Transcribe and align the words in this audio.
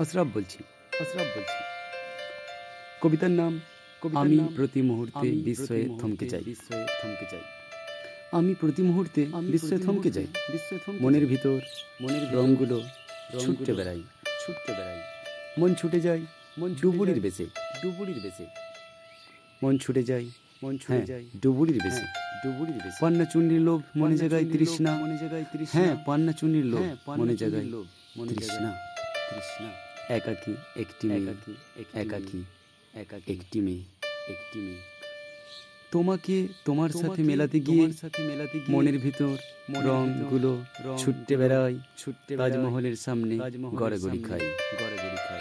আশরাফ 0.00 0.26
বলছি 0.34 0.58
আশরাফ 1.00 1.26
বলছি। 1.36 1.58
কবিতার 3.02 3.30
নাম 3.30 3.60
আমি 4.14 4.38
প্রতি 4.56 4.82
মুহূর্তে 4.82 5.30
বিস্ময়ে 5.30 5.84
থমকে 6.00 6.28
যাই। 6.28 6.42
বিস্ময়ে 6.44 6.86
থমকে 7.02 7.26
যাই। 7.32 7.40
আমি 8.32 8.54
প্রতি 8.54 8.82
মুহূর্তে 8.82 9.24
বিস্ময়ে 9.24 9.78
থমকে 9.78 10.10
যাই। 10.10 10.26
বিস্ময়ে 10.52 10.98
মনের 11.00 11.26
ভিতর 11.26 11.60
মনের 12.00 12.24
রঙগুলো 12.32 12.82
ছুটতে 13.40 13.74
বেড়াই। 13.74 14.02
ছুটতে 14.46 14.72
বেড়াই। 14.72 15.00
মন 15.58 15.74
ছুটে 15.74 16.00
যায় 16.00 16.20
মন 16.58 16.74
ডুবুরির 16.82 17.20
বেশে। 17.20 17.46
ডুবুরির 17.82 18.20
বেশে। 18.20 18.46
মন 19.62 19.78
ছুটে 19.78 20.02
যায় 20.02 20.24
মন 20.62 20.78
ছুটে 20.78 21.06
যায় 21.06 21.24
ডুবুরির 21.42 21.78
বেশে। 21.84 22.04
ডুবুরির 22.44 22.74
বেশে। 22.74 22.98
পান্না 23.00 23.24
চুন্ডির 23.24 23.60
লোভ 23.60 23.82
মনে 23.96 24.16
জায়গায় 24.16 24.44
তৃষ্ণা। 24.52 24.92
মনে 24.94 25.18
জায়গায় 25.18 25.44
তৃষ্ণা। 25.52 25.80
হ্যাঁ 25.80 25.96
পান্না 26.06 26.32
চুন্ডির 26.32 26.66
লোভ 26.66 27.10
মনে 27.10 27.36
জায়গায় 27.36 27.64
লোভ 27.64 27.86
মনে 28.16 28.34
তৃষ্ণা। 28.34 28.70
তৃষ্ণা। 29.30 29.85
একাকী 30.10 30.54
একটি 30.76 31.08
মেয়ে। 31.08 31.34
একাকী 31.94 32.44
একাকী 32.94 33.32
একটি 33.32 33.60
মেয়ে 33.60 33.82
একটি 34.28 34.58
মেয়ে। 34.58 34.80
তোমাকে 35.90 36.48
তোমার 36.64 36.90
সাথে 36.90 37.22
মেলাতে 37.22 37.60
গিয়ে 37.60 37.92
সাথে 37.92 38.22
মেলাতে 38.22 38.60
গিয়ে 38.60 38.76
মনের 38.76 38.98
ভিতর 38.98 39.36
রংগুলো 39.68 40.64
ছুটতে 40.98 41.36
বেড়াই। 41.36 41.78
ছুটতে 41.96 42.36
তাজমহলের 42.36 42.96
সামনে 42.96 43.38
গড়াগড়ি 43.74 44.18
খাই। 44.22 44.40
গড়াগড়ি 44.80 45.16
খাই। 45.28 45.40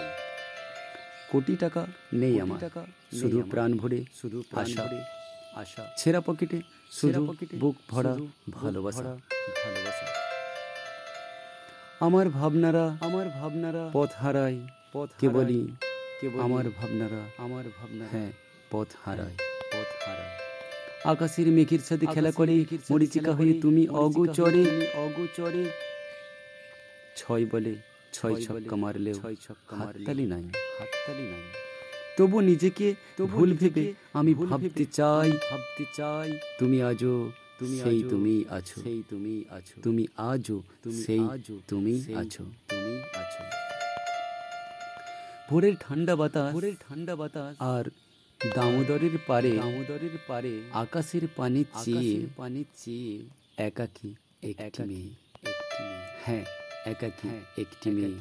কোটি 1.32 1.56
টাকা 1.56 1.86
নেই 2.14 2.42
আমার। 2.42 2.60
টাকা 2.60 2.86
শুধু 3.20 3.44
প্রাণ 3.50 3.74
ভরে 3.74 4.06
শুধু 4.22 4.44
আশা। 4.52 4.90
আশা। 5.56 5.88
ছেঁড়া 5.98 6.22
পকেটে 6.22 6.62
শুধু 6.92 7.36
বুক 7.60 7.76
ভরা 7.90 8.18
ভালোবাসা। 8.52 9.02
ভালোবাসা। 9.02 10.25
আমার 12.00 12.30
ভাবনারা 12.30 12.98
আমার 13.02 13.30
ভাবনারা 13.30 13.90
পথ 13.94 14.10
হারাই 14.18 14.68
পথ 14.94 15.10
কেবলই 15.20 15.68
কেবল 16.22 16.40
আমার 16.40 16.66
ভাবনারা। 16.70 17.22
আমার 17.38 17.64
ভাবনা 17.80 18.06
হ্যাঁ 18.12 18.32
পথ 18.72 18.88
হারায় 19.06 19.36
পথ 19.72 20.08
হারায় 20.08 20.34
আকাশের 21.06 21.48
মেঘের 21.48 21.80
সাথে 21.80 22.06
খেলা 22.06 22.32
করে 22.32 22.66
মরিচিকা 22.92 23.34
হয়ে 23.34 23.54
তুমি 23.62 23.88
অগোচরে। 23.88 24.92
অগোচরে 24.94 25.66
ছয় 27.16 27.46
বলে 27.52 27.76
ছয় 28.14 28.36
ছক্কা 28.42 28.76
মারলেও 28.76 29.14
ছয় 29.14 29.36
ছক্কা 29.36 29.76
হাততালি 29.76 30.26
নাই। 30.26 30.44
হাততালি 30.80 31.24
নাই। 31.24 31.42
তবু 32.18 32.42
নিজেকে 32.42 32.96
ভুল 33.28 33.54
ভেবে 33.54 33.94
আমি 34.14 34.34
ভাবতে 34.34 34.86
চাই। 34.86 35.32
ভাবতে 35.32 35.86
চাই। 35.94 36.40
তুমি 36.60 36.82
আজও 36.82 37.32
তুমি 37.60 37.80
সেই 37.80 38.04
তুমি 38.04 38.46
আছো। 38.50 38.82
সেই 38.84 39.04
তুমি 39.10 39.46
আছো। 39.50 39.82
তুমি 39.82 40.08
আজও 40.18 40.62
তুমি 40.84 41.02
সেই 41.04 41.20
তুমি 41.68 41.94
আছো। 42.16 42.44
তুমি 42.68 42.94
আছো। 43.14 43.44
ভোরের 45.50 45.76
ঠান্ডা 45.80 46.16
বাতাস 46.16 46.54
ভোরের 46.54 46.76
ঠান্ডা 46.80 47.16
বাতাস 47.16 47.56
আর 47.60 47.86
দামোদরের 48.56 49.18
পারে 49.28 49.52
দামোদরের 49.52 50.18
পারে 50.28 50.62
আকাশের 50.74 51.28
পানি 51.36 51.66
চেয়ে 51.86 52.28
পানি 52.38 52.64
চেয়ে 52.78 53.16
একাকী 53.58 54.10
একটি 54.44 54.84
মেয়ে। 54.84 55.10
একটি 55.44 55.84
মেয়ে। 55.84 56.06
হ্যাঁ 56.26 56.46
একাকী 56.86 57.28
একটি 57.58 57.90
মেয়ে। 57.92 58.20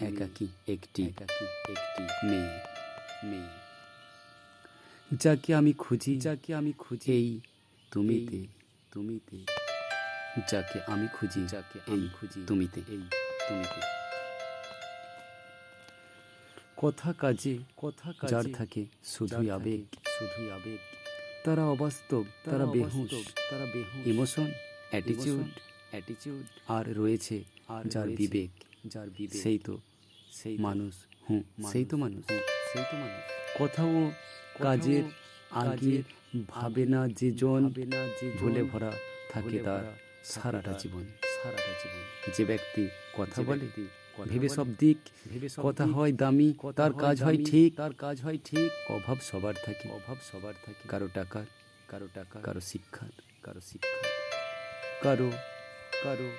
একাকী 0.00 0.46
একটি 0.68 1.02
একাকী 1.02 1.44
একটি 1.72 2.02
মেয়ে। 2.26 2.52
মেয়ে। 3.24 3.50
যাকে 5.10 5.54
আমি 5.54 5.72
খুঁজি 5.72 6.18
যাকে 6.18 6.54
আমি 6.54 6.72
খুঁজি 6.78 7.12
এই 7.12 7.40
তুমিতে। 7.92 8.59
তুমিতে 8.92 9.38
যাকে 10.50 10.78
আমি 10.86 11.06
খুঁজি 11.12 11.46
যাকে 11.46 11.78
আমি 11.92 12.08
খুঁজি 12.20 12.40
তুমিতে 12.46 12.80
এই 12.88 13.02
তুমিতে। 13.48 13.80
কথা 16.76 17.12
কাজে 17.18 17.58
কথা 17.76 18.12
যার 18.28 18.44
থাকে 18.54 18.86
শুধুই 19.04 19.50
আবেগ 19.50 19.82
শুধুই 20.18 20.50
আবেগ। 20.50 20.78
তারা 21.44 21.64
অবাস্তব 21.64 22.24
তারা 22.44 22.66
বেহুশ। 22.66 23.10
তারা 23.50 23.66
বেহুশ। 23.66 24.06
ইমোশন 24.06 24.52
অ্যাটিটিউড 24.90 25.50
অ্যাটিটিউড 25.90 26.44
আর 26.68 26.96
রয়েছে 26.96 27.44
আর 27.68 27.84
যার 27.84 28.08
বিবেক। 28.08 28.50
যার 28.86 29.08
বিবেক। 29.10 29.42
সেই 29.42 29.58
তো 29.58 29.78
সেই 30.32 30.58
মানুষ 30.58 30.94
হুঁ 31.30 31.42
সেই 31.72 31.84
তো 31.84 31.96
মানুষ। 31.96 32.24
সেই 32.72 32.84
তো 32.90 32.96
মানুষ। 32.96 33.22
কথাও 33.60 34.12
কাজের 34.62 35.02
আগে 35.50 36.02
ভাবে 36.48 36.86
না 36.86 37.08
যে 37.08 37.30
জন 37.30 37.72
ভুলে 38.38 38.62
ভরা 38.62 38.92
থাকে 39.30 39.58
তার 39.58 39.84
সারাটা 40.24 40.72
জীবন। 40.72 41.04
সারাটা 41.42 41.72
জীবন। 41.82 42.32
যে 42.36 42.44
ব্যক্তি 42.44 42.88
কথা 43.16 43.42
বলে 43.42 43.68
ভেবে 44.28 44.48
সব 44.48 44.66
দিক 44.78 44.98
ভেবে 45.32 45.48
কথা 45.56 45.86
হয় 45.86 46.12
দামি 46.12 46.54
তার 46.76 46.92
কাজ 46.92 47.22
হয় 47.22 47.44
ঠিক 47.44 47.76
তার 47.76 47.92
কাজ 47.94 48.20
হয় 48.20 48.38
ঠিক 48.44 48.90
অভাব 48.90 49.16
সবার 49.22 49.54
থাকে 49.64 49.88
অভাব 49.88 50.16
সবার 50.32 50.54
থাকে। 50.66 50.88
কারও 50.88 51.08
টাকার 51.14 51.46
কারও 51.88 52.08
টাকা 52.14 52.40
কারও 52.40 52.60
শিক্ষার 52.60 53.10
কারও 53.42 53.60
শিক্ষা 53.60 54.08
কারও 55.02 55.30
কারও 56.04 56.30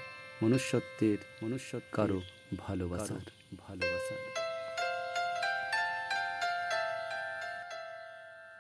মনুষ্যত্বের 0.44 1.18
মনুষ্য 1.44 1.80
কারও 1.92 2.22
ভালোবাসার। 2.58 3.18
ভালোবাসার। 3.58 4.51